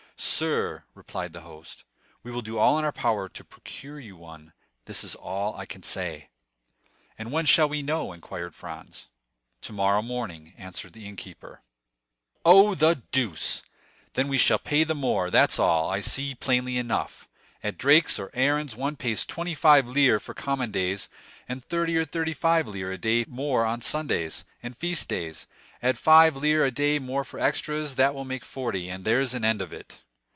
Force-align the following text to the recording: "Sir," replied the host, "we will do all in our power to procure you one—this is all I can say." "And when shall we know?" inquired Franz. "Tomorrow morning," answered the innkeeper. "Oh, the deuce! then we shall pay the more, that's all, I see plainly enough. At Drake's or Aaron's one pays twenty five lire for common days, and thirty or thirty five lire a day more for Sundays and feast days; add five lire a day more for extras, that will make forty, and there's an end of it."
"Sir," 0.23 0.83
replied 0.93 1.33
the 1.33 1.41
host, 1.41 1.83
"we 2.21 2.29
will 2.29 2.43
do 2.43 2.59
all 2.59 2.77
in 2.77 2.85
our 2.85 2.91
power 2.91 3.27
to 3.29 3.43
procure 3.43 3.99
you 3.99 4.15
one—this 4.15 5.03
is 5.03 5.15
all 5.15 5.55
I 5.55 5.65
can 5.65 5.81
say." 5.81 6.29
"And 7.17 7.31
when 7.31 7.47
shall 7.47 7.67
we 7.67 7.81
know?" 7.81 8.13
inquired 8.13 8.53
Franz. 8.53 9.07
"Tomorrow 9.61 10.03
morning," 10.03 10.53
answered 10.59 10.93
the 10.93 11.07
innkeeper. 11.07 11.61
"Oh, 12.45 12.75
the 12.75 13.01
deuce! 13.11 13.63
then 14.13 14.27
we 14.27 14.37
shall 14.37 14.59
pay 14.59 14.83
the 14.83 14.93
more, 14.93 15.31
that's 15.31 15.57
all, 15.57 15.89
I 15.89 16.01
see 16.01 16.35
plainly 16.35 16.77
enough. 16.77 17.27
At 17.63 17.79
Drake's 17.79 18.19
or 18.19 18.29
Aaron's 18.35 18.75
one 18.75 18.97
pays 18.97 19.25
twenty 19.25 19.55
five 19.55 19.87
lire 19.87 20.19
for 20.19 20.35
common 20.35 20.69
days, 20.69 21.09
and 21.49 21.63
thirty 21.63 21.97
or 21.97 22.05
thirty 22.05 22.33
five 22.33 22.67
lire 22.67 22.91
a 22.91 22.97
day 22.97 23.25
more 23.27 23.65
for 23.73 23.81
Sundays 23.81 24.45
and 24.61 24.77
feast 24.77 25.07
days; 25.07 25.47
add 25.81 25.97
five 25.97 26.35
lire 26.37 26.63
a 26.63 26.69
day 26.69 26.99
more 26.99 27.23
for 27.23 27.39
extras, 27.39 27.95
that 27.95 28.13
will 28.13 28.25
make 28.25 28.45
forty, 28.45 28.87
and 28.87 29.03
there's 29.03 29.33
an 29.33 29.43
end 29.43 29.63
of 29.63 29.73
it." 29.73 30.01